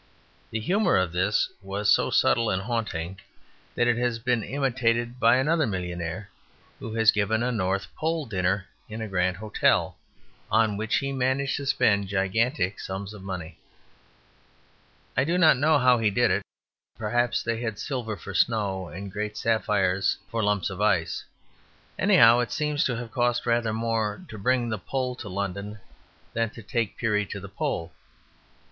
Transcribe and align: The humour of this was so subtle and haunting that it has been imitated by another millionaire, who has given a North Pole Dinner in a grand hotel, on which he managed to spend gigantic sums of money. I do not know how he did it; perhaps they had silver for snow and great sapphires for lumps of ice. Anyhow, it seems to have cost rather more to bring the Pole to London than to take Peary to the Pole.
The 0.49 0.59
humour 0.59 0.97
of 0.97 1.11
this 1.11 1.47
was 1.61 1.91
so 1.91 2.09
subtle 2.09 2.49
and 2.49 2.63
haunting 2.63 3.19
that 3.75 3.85
it 3.85 3.97
has 3.97 4.17
been 4.17 4.41
imitated 4.41 5.19
by 5.19 5.35
another 5.37 5.67
millionaire, 5.67 6.31
who 6.79 6.95
has 6.95 7.11
given 7.11 7.43
a 7.43 7.51
North 7.51 7.85
Pole 7.95 8.25
Dinner 8.25 8.65
in 8.89 8.99
a 8.99 9.07
grand 9.07 9.37
hotel, 9.37 9.97
on 10.51 10.75
which 10.75 10.95
he 10.95 11.11
managed 11.11 11.55
to 11.57 11.67
spend 11.67 12.07
gigantic 12.07 12.79
sums 12.79 13.13
of 13.13 13.21
money. 13.21 13.59
I 15.15 15.23
do 15.23 15.37
not 15.37 15.57
know 15.59 15.77
how 15.77 15.99
he 15.99 16.09
did 16.09 16.31
it; 16.31 16.41
perhaps 16.97 17.43
they 17.43 17.61
had 17.61 17.77
silver 17.77 18.17
for 18.17 18.33
snow 18.33 18.87
and 18.87 19.11
great 19.11 19.37
sapphires 19.37 20.17
for 20.31 20.41
lumps 20.43 20.71
of 20.71 20.81
ice. 20.81 21.25
Anyhow, 21.99 22.39
it 22.39 22.51
seems 22.51 22.83
to 22.85 22.95
have 22.95 23.11
cost 23.11 23.45
rather 23.45 23.71
more 23.71 24.25
to 24.29 24.39
bring 24.39 24.69
the 24.69 24.79
Pole 24.79 25.13
to 25.17 25.29
London 25.29 25.77
than 26.33 26.49
to 26.49 26.63
take 26.63 26.97
Peary 26.97 27.23
to 27.27 27.39
the 27.39 27.47
Pole. 27.49 27.91